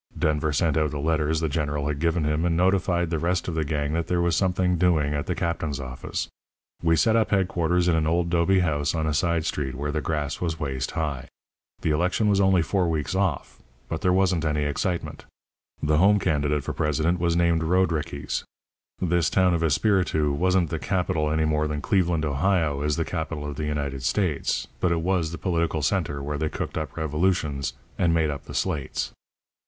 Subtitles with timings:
[0.17, 3.53] Denver sent out the letters the General had given him, and notified the rest of
[3.53, 6.27] the gang that there was something doing at the captain's office.
[6.81, 10.01] We set up headquarters in an old 'dobe house on a side street where the
[10.01, 11.27] grass was waist high.
[11.81, 15.25] The election was only four weeks off; but there wasn't any excitement.
[15.83, 18.43] The home candidate for president was named Roadrickeys.
[18.99, 23.45] This town of Esperitu wasn't the capital any more than Cleveland, Ohio, is the capital
[23.45, 27.73] of the United States, but it was the political centre where they cooked up revolutions,
[27.99, 29.11] and made up the slates.